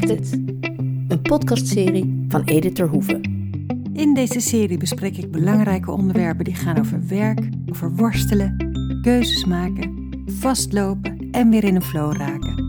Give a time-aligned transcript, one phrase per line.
[0.00, 0.32] Het?
[1.08, 3.20] Een podcastserie van Edith Terhoeven.
[3.92, 8.56] In deze serie bespreek ik belangrijke onderwerpen die gaan over werk, over worstelen,
[9.02, 12.64] keuzes maken, vastlopen en weer in een flow raken.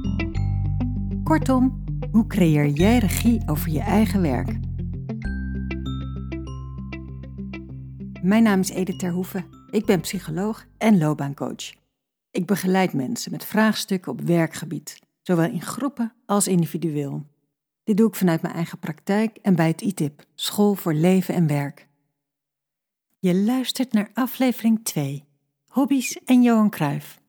[1.23, 4.57] Kortom, hoe creëer jij regie over je eigen werk?
[8.21, 9.45] Mijn naam is Edith Terhoeven.
[9.71, 11.73] Ik ben psycholoog en loopbaancoach.
[12.31, 17.25] Ik begeleid mensen met vraagstukken op werkgebied, zowel in groepen als individueel.
[17.83, 21.47] Dit doe ik vanuit mijn eigen praktijk en bij het ITIP, School voor Leven en
[21.47, 21.87] Werk.
[23.19, 25.23] Je luistert naar aflevering 2,
[25.67, 27.21] Hobby's en Johan Cruijff.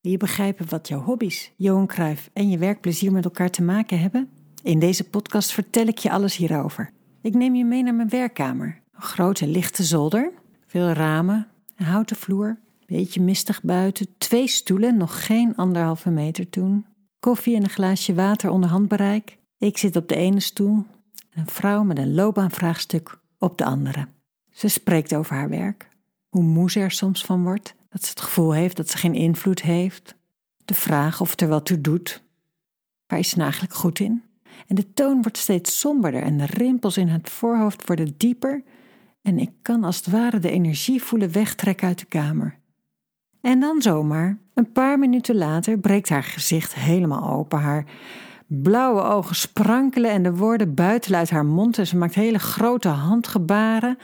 [0.00, 4.00] Wil je begrijpen wat jouw hobby's, Johan Cruijff en je werkplezier met elkaar te maken
[4.00, 4.30] hebben?
[4.62, 6.90] In deze podcast vertel ik je alles hierover.
[7.20, 8.82] Ik neem je mee naar mijn werkkamer.
[8.92, 10.32] Een grote lichte zolder,
[10.66, 16.86] veel ramen, een houten vloer, beetje mistig buiten, twee stoelen, nog geen anderhalve meter toen.
[17.20, 19.38] Koffie en een glaasje water onder handbereik.
[19.58, 20.84] Ik zit op de ene stoel
[21.30, 24.08] en een vrouw met een loopbaanvraagstuk op de andere.
[24.50, 25.88] Ze spreekt over haar werk,
[26.28, 29.14] hoe moe ze er soms van wordt, dat ze het gevoel heeft dat ze geen
[29.14, 30.14] invloed heeft,
[30.64, 32.22] de vraag of het er wel toe doet.
[33.06, 34.22] Waar is ze nou eigenlijk goed in?
[34.66, 38.62] En de toon wordt steeds somberder en de rimpels in het voorhoofd worden dieper
[39.22, 42.58] en ik kan als het ware de energie voelen wegtrekken uit de kamer.
[43.40, 47.58] En dan zomaar, een paar minuten later, breekt haar gezicht helemaal open.
[47.58, 47.84] Haar
[48.46, 51.78] blauwe ogen sprankelen en de woorden buitelen uit haar mond.
[51.78, 53.98] En ze maakt hele grote handgebaren.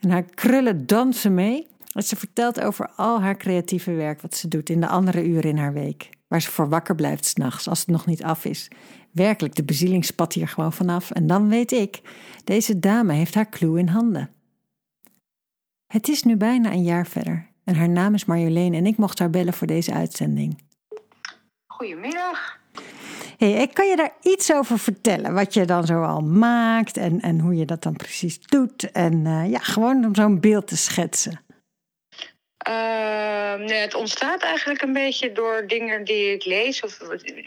[0.00, 1.66] En haar krullen dansen mee.
[1.92, 5.50] Als ze vertelt over al haar creatieve werk wat ze doet in de andere uren
[5.50, 6.10] in haar week.
[6.28, 8.70] Waar ze voor wakker blijft s'nachts als het nog niet af is.
[9.10, 11.10] Werkelijk, de bezieling spat hier gewoon vanaf.
[11.10, 12.00] En dan weet ik,
[12.44, 14.30] deze dame heeft haar clue in handen.
[15.86, 19.18] Het is nu bijna een jaar verder en haar naam is Marjolein en ik mocht
[19.18, 20.62] haar bellen voor deze uitzending.
[21.66, 22.58] Goedemiddag.
[23.36, 25.34] Hey, ik kan je daar iets over vertellen?
[25.34, 28.90] Wat je dan zo al maakt en, en hoe je dat dan precies doet.
[28.90, 31.44] En uh, ja, gewoon om zo'n beeld te schetsen.
[32.68, 36.98] Uh, nee, het ontstaat eigenlijk een beetje door dingen die ik lees of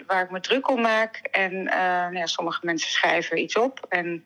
[0.07, 1.15] waar ik me druk om maak.
[1.31, 3.85] En uh, nou ja, sommige mensen schrijven iets op.
[3.89, 4.25] En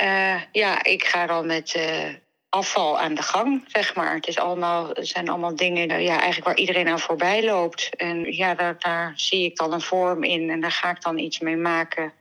[0.00, 1.78] uh, ja, ik ga dan met
[2.54, 4.14] afval aan de gang, zeg maar.
[4.14, 7.96] Het, is allemaal, het zijn allemaal dingen ja, eigenlijk waar iedereen aan voorbij loopt.
[7.96, 11.18] En ja, daar, daar zie ik dan een vorm in en daar ga ik dan
[11.18, 12.12] iets mee maken.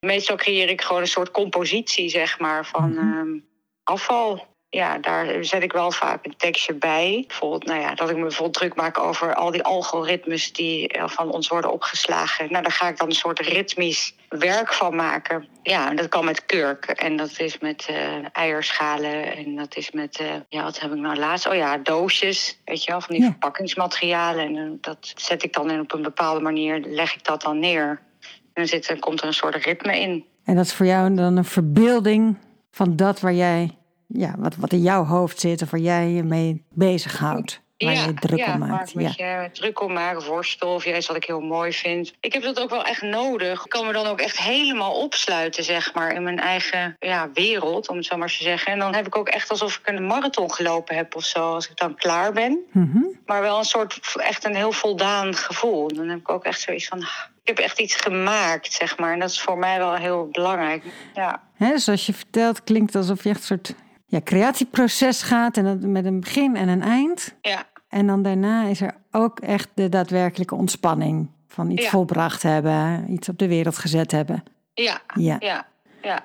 [0.00, 3.42] Meestal creëer ik gewoon een soort compositie, zeg maar, van uh,
[3.82, 7.24] afval ja, daar zet ik wel vaak een tekstje bij.
[7.26, 11.08] Bijvoorbeeld, nou ja, dat ik me bijvoorbeeld druk maak over al die algoritmes die eh,
[11.08, 12.50] van ons worden opgeslagen.
[12.50, 15.48] Nou, daar ga ik dan een soort ritmisch werk van maken.
[15.62, 17.96] Ja, dat kan met kurk en dat is met uh,
[18.32, 21.46] eierschalen en dat is met, uh, ja, wat heb ik nou laatst?
[21.46, 23.30] Oh ja, doosjes, weet je wel, van die ja.
[23.30, 24.56] verpakkingsmaterialen.
[24.56, 27.88] En dat zet ik dan in op een bepaalde manier, leg ik dat dan neer.
[28.20, 30.24] En dan, zit, dan komt er een soort ritme in.
[30.44, 32.36] En dat is voor jou dan een verbeelding
[32.70, 33.78] van dat waar jij
[34.12, 37.60] ja, wat, wat in jouw hoofd zit of waar jij je mee bezighoudt.
[37.84, 38.92] Waar ja, je druk ja, om maakt.
[38.92, 42.14] Waar ja, je druk om maken, worstel of juist wat ik heel mooi vind.
[42.20, 43.64] Ik heb dat ook wel echt nodig.
[43.64, 47.88] Ik kan me dan ook echt helemaal opsluiten, zeg maar, in mijn eigen ja, wereld,
[47.88, 48.72] om het zo maar te zeggen.
[48.72, 51.70] En dan heb ik ook echt alsof ik een marathon gelopen heb of zo, als
[51.70, 52.58] ik dan klaar ben.
[52.72, 53.18] Mm -hmm.
[53.26, 55.88] Maar wel een soort, echt een heel voldaan gevoel.
[55.88, 59.12] Dan heb ik ook echt zoiets van, ik heb echt iets gemaakt, zeg maar.
[59.12, 60.84] En dat is voor mij wel heel belangrijk.
[61.14, 61.42] Ja.
[61.74, 63.74] Zoals je vertelt, klinkt alsof je echt een soort
[64.10, 67.34] ja, creatieproces gaat en dat met een begin en een eind.
[67.40, 67.66] Ja.
[67.88, 71.90] En dan daarna is er ook echt de daadwerkelijke ontspanning van iets Ja.
[71.90, 74.42] volbracht hebben, iets op de wereld gezet hebben.
[74.74, 75.36] Ja, Ja.
[75.38, 75.66] ja,
[76.02, 76.22] ja.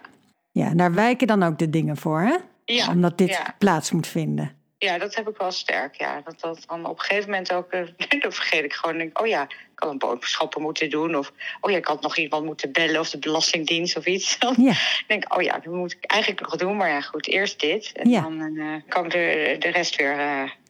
[0.52, 2.36] Ja, daar wijken dan ook de dingen voor, hè?
[2.66, 4.52] Ja, Omdat dit plaats moet vinden.
[4.78, 5.96] Ja, dat heb ik wel sterk.
[5.96, 6.22] Ja.
[6.22, 7.72] Dat, dat dan op een gegeven moment ook.
[7.72, 7.82] eh,
[8.22, 8.98] dan vergeet ik gewoon.
[8.98, 11.16] Denk, oh ja, ik had een boodschappen moeten doen.
[11.16, 11.32] Of
[11.62, 13.00] oh ja, ik had nog iemand moeten bellen.
[13.00, 14.38] Of de Belastingdienst of iets.
[14.40, 14.74] Dan Ja,
[15.08, 16.78] denk ik, oh ja, dat moet ik eigenlijk nog doen.
[16.78, 17.92] Maar ja, goed, eerst dit.
[17.94, 18.22] En Ja.
[18.22, 20.18] dan eh, kan de, de rest weer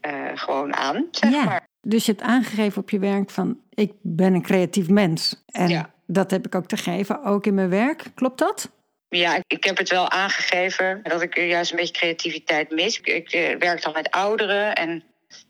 [0.02, 1.08] eh, gewoon aan.
[1.12, 1.44] Zeg Ja.
[1.44, 1.68] maar.
[1.82, 5.44] dus je hebt aangegeven op je werk van ik ben een creatief mens.
[5.46, 8.04] En dat heb ik ook te geven, ook in mijn werk.
[8.16, 8.72] Klopt dat?
[9.10, 12.98] Ja, ik- heb het wel aangegeven dat ik juist een beetje creativiteit mis.
[13.00, 15.04] Ik, ik eh, werk dan met ouderen en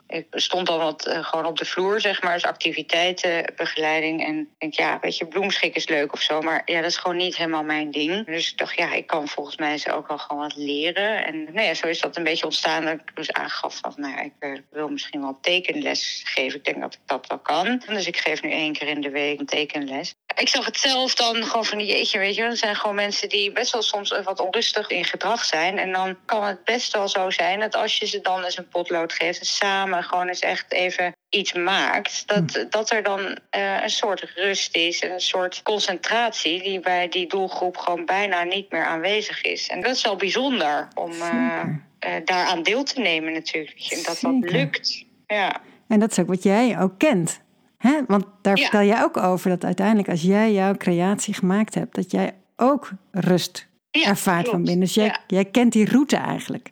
[0.08, 4.26] ik stond al wat eh, gewoon op de vloer, zeg maar, dus activiteitenbegeleiding.
[4.26, 6.98] En ik denk, ja, weet je, bloemschik is leuk of zo, maar ja, dat is
[6.98, 8.26] gewoon niet helemaal mijn ding.
[8.26, 11.26] Dus ik dacht, ja, ik kan volgens mij ze ook wel gewoon wat leren.
[11.26, 14.14] En nou ja, zo is dat een beetje ontstaan dat ik dus aangaf van, nou
[14.14, 16.58] ja, ik eh, wil misschien wel tekenles geven.
[16.58, 17.82] Ik denk dat ik dat wel kan.
[17.88, 20.16] Dus ik geef nu één keer in de week een tekenles.
[20.36, 23.52] ik zag het zelf dan gewoon van jeetje, weet je, er zijn gewoon mensen die
[23.52, 25.78] best wel soms wat onrustig in gedrag zijn.
[25.78, 28.68] En dan kan het best wel zo zijn dat als je ze dan eens een
[28.68, 32.70] potlood geeft en samen gewoon eens echt even iets maakt, dat, Hm.
[32.70, 37.28] dat er dan eh, een soort rust is en een soort concentratie die bij die
[37.28, 39.68] doelgroep gewoon bijna niet meer aanwezig is.
[39.70, 41.62] En dat is wel bijzonder om eh
[42.00, 43.88] eh, daaraan deel te nemen natuurlijk.
[43.90, 45.06] En dat dat lukt.
[45.28, 45.62] Ja.
[45.88, 47.42] En dat is ook wat jij ook kent.
[47.78, 48.00] Hè?
[48.08, 48.62] Want daar Ja.
[48.62, 52.90] vertel jij ook over dat uiteindelijk als jij jouw creatie gemaakt hebt, dat jij ook
[53.12, 54.80] rust Ja, ervaart van binnen.
[54.80, 55.20] Dus jij, Ja.
[55.28, 56.70] jij kent die route eigenlijk.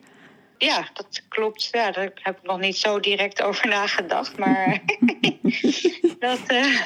[0.63, 1.67] Ja, dat klopt.
[1.71, 4.37] Ja, daar heb ik nog niet zo direct over nagedacht.
[4.37, 4.79] Maar
[6.19, 6.81] dat, eh,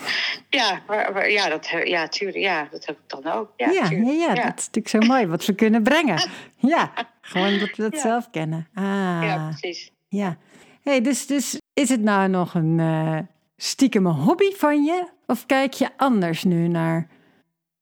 [0.58, 3.52] ja, maar- maar- ja, dat, ja, tuurlijk, ja, dat heb ik dan ook.
[3.56, 6.28] Ja, Ja, ja, ja, dat is natuurlijk zo mooi wat we kunnen brengen.
[6.60, 8.00] Ja, gewoon dat we dat Ja.
[8.00, 8.68] zelf kennen.
[8.74, 8.84] Ah,
[9.22, 9.90] ja, precies.
[10.08, 10.36] ja.
[10.82, 13.18] Hey, dus, dus is het nou nog een eh
[13.56, 15.06] stiekeme hobby van je?
[15.26, 17.08] Of kijk je anders nu naar,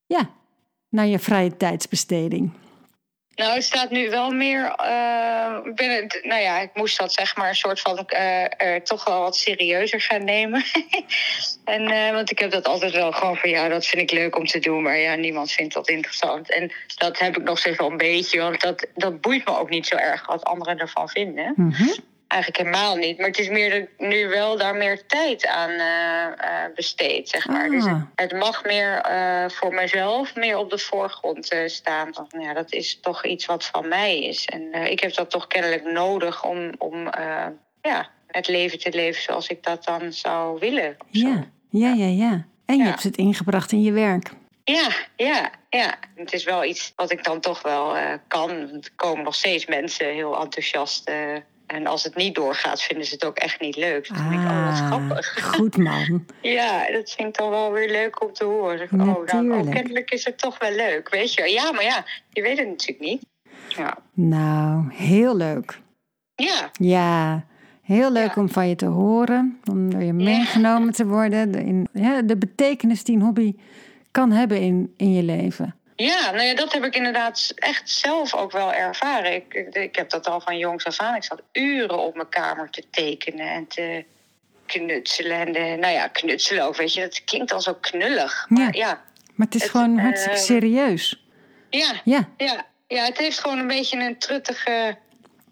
[0.07, 0.31] ja,
[0.89, 2.51] naar je vrije tijdsbesteding?
[3.37, 6.07] Nou, het staat nu wel meer eh, binnen.
[6.23, 10.01] Nou ja, ik moest dat zeg maar een soort van eh, toch wel wat serieuzer
[10.01, 10.65] gaan nemen.
[11.65, 14.37] en, eh, want ik heb dat altijd wel gewoon van ja, dat vind ik leuk
[14.37, 16.51] om te doen, maar ja, niemand vindt dat interessant.
[16.51, 19.71] En dat heb ik nog steeds wel een beetje, want dat, dat boeit me ook
[19.71, 21.53] niet zo erg wat anderen ervan vinden.
[21.57, 21.89] Mhm.
[22.29, 23.19] Eigenlijk helemaal niet.
[23.19, 27.29] Maar het is meer dat ik nu wel daar meer tijd aan eh, eh, besteed,
[27.29, 27.65] zeg maar.
[27.65, 27.71] Ah.
[27.71, 32.11] Dus het, het mag meer eh, voor mezelf meer op de voorgrond staan.
[32.39, 34.45] Ja, dat is toch iets wat van mij is.
[34.45, 37.11] En ik heb dat toch kennelijk nodig om, om
[37.83, 40.97] ja, het leven te leven zoals ik dat dan zou willen.
[41.11, 42.47] Ja, ja, ja, ja.
[42.67, 42.89] En je Ja.
[42.91, 44.31] hebt het ingebracht in je werk.
[44.65, 45.95] Ja, ja, ja.
[46.15, 47.97] Het is wel iets wat ik dan toch wel
[48.29, 48.71] kan.
[48.71, 51.11] Want Er komen nog steeds mensen heel enthousiast.
[51.67, 54.09] En als het niet doorgaat, vinden ze het ook echt niet leuk.
[54.09, 55.55] Dan denk ik, wat Ah, grappig.
[55.55, 56.27] goed man.
[56.41, 58.79] Ja, dat vind ik dan wel weer leuk om te horen.
[58.79, 59.65] Zeg, Oh, nou, Natuurlijk.
[59.67, 61.51] oh, kennelijk is het toch wel leuk, weet je.
[61.51, 63.25] Ja, maar ja, je weet het natuurlijk niet.
[63.69, 65.81] Ja, Nou, heel leuk.
[66.35, 67.45] ja, Ja,
[67.83, 68.41] heel leuk Ja.
[68.43, 69.61] om van je te horen.
[69.71, 71.51] Om door je meegenomen te worden.
[71.53, 73.55] De, in, ja, de betekenis die een hobby
[74.11, 75.75] kan hebben in, in je leven.
[75.97, 79.35] Ja nou ja, dat heb ik inderdaad echt zelf ook wel ervaren.
[79.35, 81.15] Ik, ik, ik heb dat al van jongs af aan.
[81.15, 84.05] Ik zat uren op mijn kamer te tekenen en te
[84.67, 85.41] knutselen.
[85.47, 87.01] En de, nou ja, knutselen ook, weet je.
[87.01, 88.47] Dat klinkt al zo knullig.
[88.49, 89.03] Maar ja,
[89.35, 91.25] Maar het is Het, gewoon eh, hartstikke serieus.
[91.71, 94.97] ja, Ja, Ja, ja, het heeft gewoon een beetje een truttige.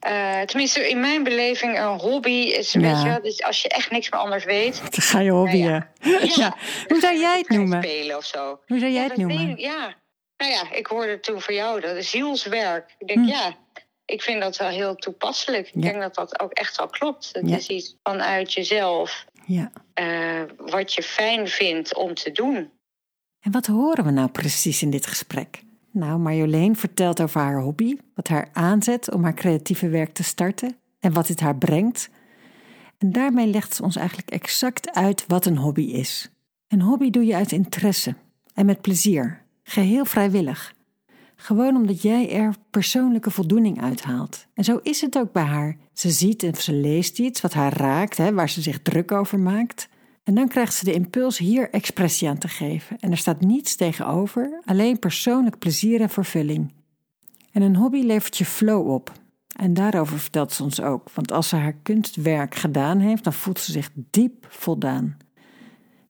[0.00, 2.80] eh, tenminste, in mijn beleving, een hobby is, Ja.
[2.80, 4.78] weet je, wel, dus als je echt niks meer anders weet.
[4.80, 5.88] dan ga je hobbyen.
[6.00, 6.18] Ja.
[6.36, 6.56] Ja.
[6.88, 7.82] Hoe zou jij het noemen?
[7.82, 8.60] Spelen of zo.
[8.66, 9.56] Hoe zou jij Ja, het noemen?
[9.58, 9.94] ja.
[10.36, 12.94] Nou ja, ik hoorde toen van jou dat is zielswerk.
[12.98, 13.26] Ik denk, Hm.
[13.26, 13.56] ja,
[14.04, 15.66] ik vind dat wel heel toepasselijk.
[15.66, 15.80] Ik Ja.
[15.80, 17.30] denk dat dat ook echt wel klopt.
[17.32, 17.56] Het Ja.
[17.56, 19.70] is iets vanuit jezelf Ja.
[19.94, 22.70] eh, wat je fijn vindt om te doen.
[23.40, 25.62] En wat horen we nou precies in dit gesprek?
[25.90, 30.76] Nou, Marjolein vertelt over haar hobby, wat haar aanzet om haar creatieve werk te starten
[31.00, 32.08] en wat dit haar brengt.
[32.98, 36.30] En daarmee legt ze ons eigenlijk exact uit wat een hobby is.
[36.68, 38.14] Een hobby doe je uit interesse
[38.54, 40.74] en met plezier, geheel vrijwillig.
[41.36, 44.46] Gewoon omdat jij er persoonlijke voldoening uithaalt.
[44.54, 45.76] En zo is het ook bij haar.
[45.92, 49.38] Ze ziet of ze leest iets wat haar raakt, hè, waar ze zich druk over
[49.38, 49.88] maakt.
[50.22, 52.98] En dan krijgt ze de impuls hier expressie aan te geven.
[52.98, 56.72] En er staat niets tegenover, alleen persoonlijk plezier en vervulling.
[57.52, 59.12] En een hobby levert je flow op.
[59.56, 61.10] En daarover vertelt ze ons ook.
[61.14, 65.16] Want als ze haar kunstwerk gedaan heeft, dan voelt ze zich diep voldaan.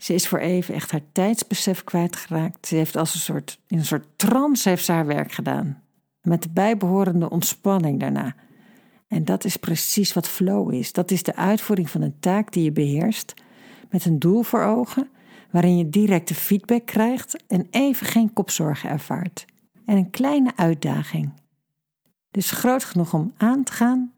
[0.05, 2.67] Ze is voor even echt haar tijdsbesef kwijtgeraakt.
[2.67, 5.83] Ze heeft als een soort, in een soort trance heeft ze haar werk gedaan.
[6.23, 8.35] Met de bijbehorende ontspanning daarna.
[9.09, 10.93] En dat is precies wat flow is.
[10.93, 13.35] Dat is de uitvoering van een taak die je beheerst,
[13.91, 15.09] met een doel voor ogen,
[15.51, 19.45] waarin je directe feedback krijgt en even geen kopzorgen ervaart.
[19.85, 21.33] En een kleine uitdaging.
[22.31, 24.13] Dus groot genoeg om aan te gaan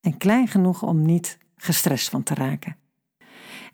[0.00, 2.76] en klein genoeg om niet gestrest van te raken.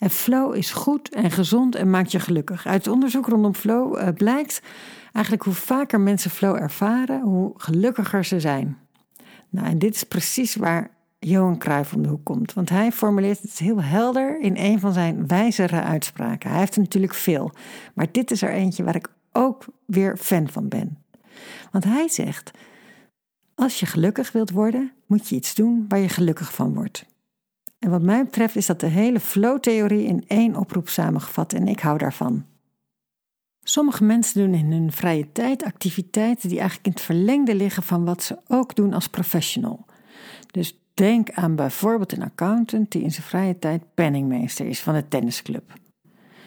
[0.05, 2.67] En flow is goed en gezond en maakt je gelukkig.
[2.67, 4.63] Uit onderzoek rondom flow eh, blijkt
[5.13, 8.79] eigenlijk hoe vaker mensen flow ervaren, hoe gelukkiger ze zijn.
[9.49, 12.53] Nou, en dit is precies waar Johan Cruijff om de hoek komt.
[12.53, 16.51] Want hij formuleert het heel helder in een van zijn wijzere uitspraken.
[16.51, 17.53] Hij heeft er natuurlijk veel,
[17.95, 20.99] maar dit is er eentje waar ik ook weer fan van ben.
[21.71, 22.51] Want hij zegt:
[23.55, 27.05] Als je gelukkig wilt worden, moet je iets doen waar je gelukkig van wordt.
[27.85, 31.81] En wat mij betreft is dat de hele flow-theorie in één oproep samengevat en ik
[31.81, 32.45] hou daarvan.
[33.63, 38.05] Sommige mensen doen in hun vrije tijd activiteiten die eigenlijk in het verlengde liggen van
[38.05, 39.85] wat ze ook doen als professional.
[40.51, 45.09] Dus denk aan bijvoorbeeld een accountant die in zijn vrije tijd penningmeester is van de
[45.09, 45.73] tennisclub.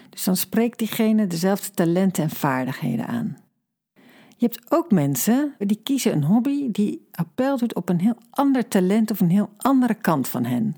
[0.09, 3.37] Dus dan spreekt diegene dezelfde talenten en vaardigheden aan.
[4.37, 8.67] Je hebt ook mensen die kiezen een hobby die appel doet op een heel ander
[8.67, 10.75] talent of een heel andere kant van hen.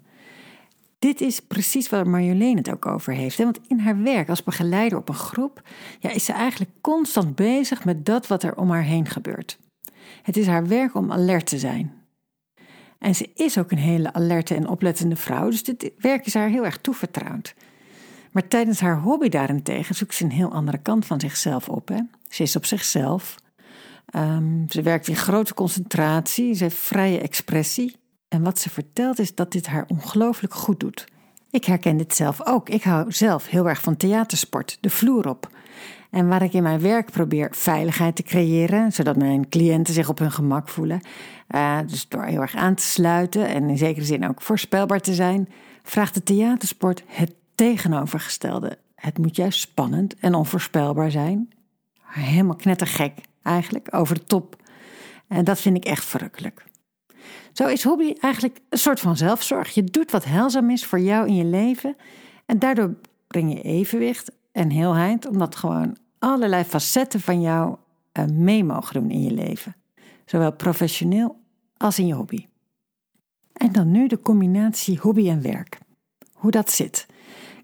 [1.00, 3.38] Dit is precies waar Marjolein het ook over heeft.
[3.38, 5.62] Want in haar werk als begeleider op een groep
[6.00, 9.60] ja, is ze eigenlijk constant bezig met dat wat er om haar heen gebeurt.
[10.24, 11.94] Het is haar werk om alert te zijn.
[13.00, 16.50] En ze is ook een hele alerte en oplettende vrouw, dus dit werk is haar
[16.50, 17.56] heel erg toevertrouwd.
[18.32, 21.88] Maar tijdens haar hobby daarentegen zoekt ze een heel andere kant van zichzelf op.
[21.88, 22.00] Hè?
[22.30, 23.36] Ze is op zichzelf.
[24.16, 27.96] Um, ze werkt in grote concentratie, ze heeft vrije expressie.
[28.30, 31.08] En wat ze vertelt is dat dit haar ongelooflijk goed doet.
[31.52, 32.70] Ik herken dit zelf ook.
[32.70, 35.50] Ik hou zelf heel erg van theatersport, de vloer op.
[36.10, 40.20] En waar ik in mijn werk probeer veiligheid te creëren, zodat mijn cliënten zich op
[40.20, 41.02] hun gemak voelen.
[41.50, 45.14] Uh, dus door heel erg aan te sluiten en in zekere zin ook voorspelbaar te
[45.14, 45.50] zijn,
[45.84, 48.78] vraagt de theatersport het tegenovergestelde.
[48.96, 51.50] Het moet juist spannend en onvoorspelbaar zijn.
[52.04, 54.56] Helemaal knettergek eigenlijk, over de top.
[55.28, 56.66] En dat vind ik echt verrukkelijk.
[57.54, 59.70] Zo is hobby eigenlijk een soort van zelfzorg.
[59.70, 61.96] Je doet wat heilzaam is voor jou in je leven.
[62.46, 62.96] En daardoor
[63.28, 67.76] breng je evenwicht en heelheid, omdat gewoon allerlei facetten van jou
[68.14, 69.76] uh, mee mogen doen in je leven.
[70.26, 71.40] Zowel professioneel
[71.78, 72.46] als in je hobby.
[73.54, 75.78] En dan nu de combinatie hobby en werk.
[76.34, 77.08] Hoe dat zit.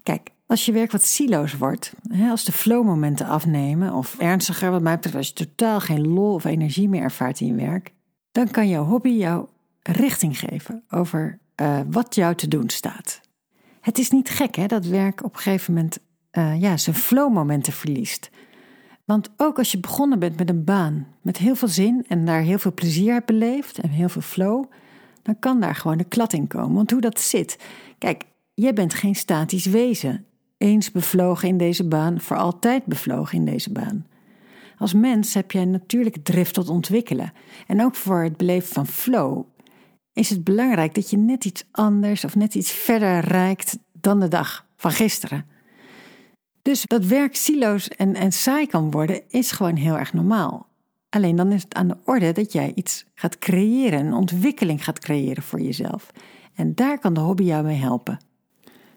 [0.02, 1.92] Kijk, als je werk wat silo's wordt,
[2.30, 6.44] als de flowmomenten afnemen, of ernstiger wat mij betreft, als je totaal geen lol of
[6.44, 7.92] energie meer ervaart in je werk,
[8.32, 9.46] dan kan jouw hobby jou
[9.86, 13.20] richting geven over uh, wat jou te doen staat.
[13.80, 15.98] Het is niet gek hè, dat werk op een gegeven moment
[16.32, 18.30] uh, ja, zijn flowmomenten verliest.
[19.04, 22.40] Want ook als je begonnen bent met een baan met heel veel zin en daar
[22.40, 24.64] heel veel plezier hebt beleefd en heel veel flow,
[25.22, 26.74] dan kan daar gewoon de klad in komen.
[26.74, 27.58] Want hoe dat zit.
[27.98, 28.24] Kijk,
[28.54, 30.24] jij bent geen statisch wezen.
[30.58, 34.06] Eens bevlogen in deze baan, voor altijd bevlogen in deze baan.
[34.78, 37.32] Als mens heb je een natuurlijke drift tot ontwikkelen.
[37.66, 39.44] En ook voor het beleven van flow
[40.16, 44.28] is het belangrijk dat je net iets anders of net iets verder reikt dan de
[44.28, 45.46] dag van gisteren.
[46.62, 50.66] Dus dat werk silo's en, en saai kan worden, is gewoon heel erg normaal.
[51.08, 54.98] Alleen dan is het aan de orde dat jij iets gaat creëren, een ontwikkeling gaat
[54.98, 56.10] creëren voor jezelf.
[56.54, 58.18] En daar kan de hobby jou mee helpen.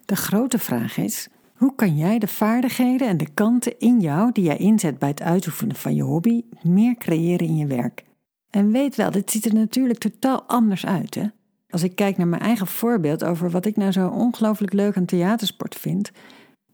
[0.05, 4.43] De grote vraag is: hoe kan jij de vaardigheden en de kanten in jou die
[4.43, 8.07] jij inzet bij het uitoefenen van je hobby meer creëren in je werk?
[8.49, 11.15] En weet wel, dit ziet er natuurlijk totaal anders uit.
[11.15, 11.25] Hè?
[11.69, 15.05] Als ik kijk naar mijn eigen voorbeeld over wat ik nou zo ongelooflijk leuk aan
[15.05, 16.11] theatersport vind,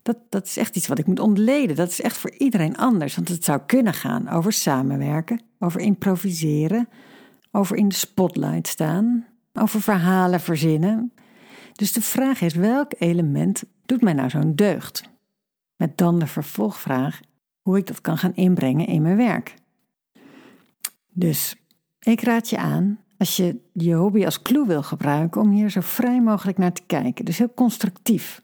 [0.01, 1.75] dat, dat is echt iets wat ik moet ontleden.
[1.75, 3.15] Dat is echt voor iedereen anders.
[3.15, 6.89] Want het zou kunnen gaan over samenwerken, over improviseren,
[7.51, 11.13] over in de spotlight staan, over verhalen verzinnen.
[11.73, 15.03] Dus de vraag is: welk element doet mij nou zo'n deugd?
[15.75, 17.19] Met dan de vervolgvraag
[17.61, 19.55] hoe ik dat kan gaan inbrengen in mijn werk.
[21.11, 21.55] Dus
[22.11, 25.81] ik raad je aan, als je je hobby als clue wil gebruiken, om hier zo
[25.81, 27.25] vrij mogelijk naar te kijken.
[27.25, 28.43] Dus heel constructief.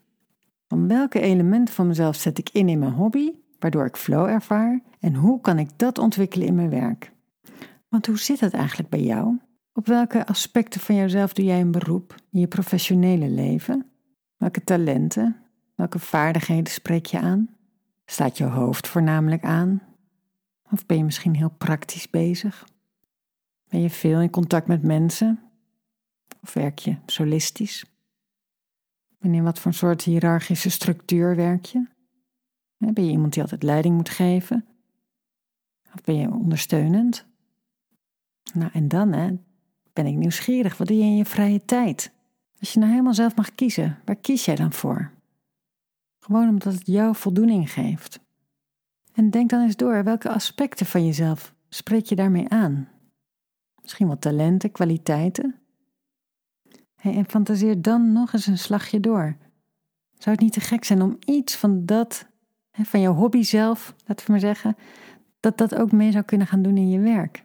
[0.68, 4.80] Van welke elementen van mezelf zet ik in in mijn hobby, waardoor ik flow ervaar?
[5.00, 7.12] En hoe kan ik dat ontwikkelen in mijn werk?
[7.88, 9.38] Want hoe zit het eigenlijk bij jou?
[9.72, 13.86] Op welke aspecten van jouzelf doe jij een beroep in je professionele leven?
[14.36, 15.36] Welke talenten,
[15.74, 17.48] welke vaardigheden spreek je aan?
[18.04, 19.82] Staat je hoofd voornamelijk aan?
[20.70, 22.66] Of ben je misschien heel praktisch bezig?
[23.72, 25.40] Ben je veel in contact met mensen?
[26.42, 27.84] Of werk je solistisch?
[29.18, 31.86] En in wat voor soort hiërarchische structuur werk je?
[32.76, 34.64] Ben je iemand die altijd leiding moet geven?
[35.94, 37.26] Of ben je ondersteunend?
[38.52, 39.38] Nou, en dan hè,
[39.92, 40.76] ben ik nieuwsgierig.
[40.76, 42.12] Wat doe je in je vrije tijd?
[42.60, 45.10] Als je nou helemaal zelf mag kiezen, waar kies jij dan voor?
[46.18, 48.20] Gewoon omdat het jou voldoening geeft.
[49.12, 52.91] En denk dan eens door, welke aspecten van jezelf spreek je daarmee aan?
[53.82, 55.56] Misschien wat talenten, kwaliteiten?
[57.02, 59.36] en fantaseer dan nog eens een slagje door.
[60.18, 62.26] Zou het niet te gek zijn om iets van dat,
[62.72, 64.76] van jouw hobby zelf, laten we maar zeggen,
[65.40, 67.44] dat dat ook mee zou kunnen gaan doen in je werk?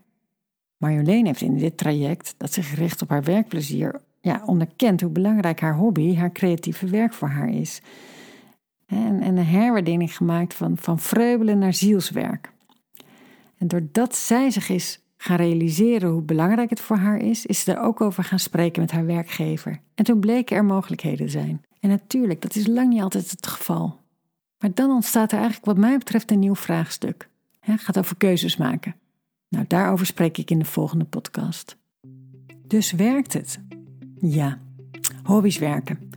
[0.78, 5.60] Marjolein heeft in dit traject, dat zich richt op haar werkplezier, ja, onderkend hoe belangrijk
[5.60, 7.82] haar hobby, haar creatieve werk voor haar is.
[8.86, 12.52] En, en een herwaardering gemaakt van, van vreubelen naar zielswerk.
[13.58, 17.72] En doordat zij zich is gaan realiseren hoe belangrijk het voor haar is, is ze
[17.72, 19.80] er ook over gaan spreken met haar werkgever.
[19.96, 21.62] En toen bleken er mogelijkheden zijn.
[21.80, 24.00] En natuurlijk, dat is lang niet altijd het geval.
[24.60, 27.30] Maar dan ontstaat er eigenlijk wat mij betreft een nieuw vraagstuk.
[27.60, 28.96] Het gaat over keuzes maken.
[29.50, 31.78] Nou, daarover spreek ik in de volgende podcast.
[32.68, 33.60] Dus werkt het?
[34.20, 34.60] Ja,
[35.24, 36.10] hobby's werken.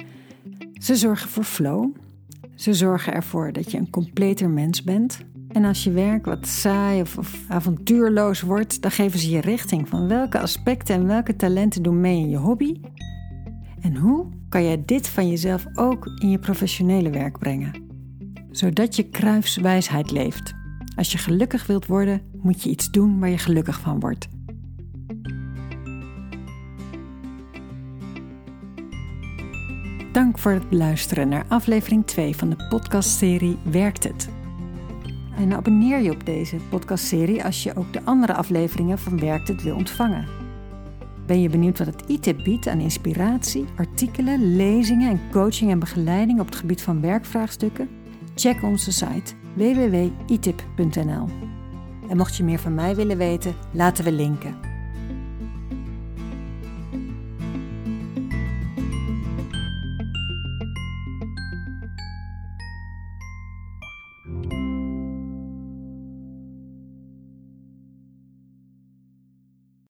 [0.72, 1.96] Ze zorgen voor flow.
[2.54, 5.18] Ze zorgen ervoor dat je een completer mens bent.
[5.52, 10.08] En als je werk wat saai of, avontuurloos wordt, dan geven ze je richting van
[10.08, 12.80] welke aspecten en welke talenten doen mee in je hobby.
[13.80, 17.82] En hoe kan jij dit van jezelf ook in je professionele werk brengen?
[18.50, 20.54] Zodat je kruifswijsheid leeft.
[20.96, 24.28] Als je gelukkig wilt worden, moet je iets doen waar je gelukkig van wordt.
[30.12, 34.39] Dank voor het luisteren naar aflevering 2 van de podcastserie Werkt het?
[35.40, 39.62] En abonneer je op deze podcastserie als je ook de andere afleveringen van Werkt het
[39.62, 40.28] wil ontvangen.
[41.26, 46.40] Ben je benieuwd wat het ITIP biedt aan inspiratie, artikelen, lezingen en coaching en begeleiding
[46.40, 47.88] op het gebied van werkvraagstukken?
[48.34, 51.28] Check onze site www.itip.nl.
[52.08, 54.69] En mocht je meer van mij willen weten, laten we linken.